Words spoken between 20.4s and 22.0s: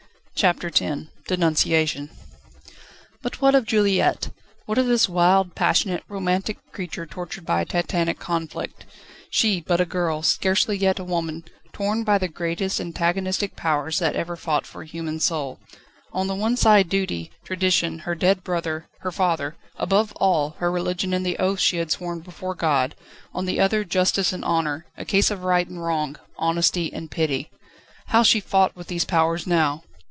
her religion and the oath she had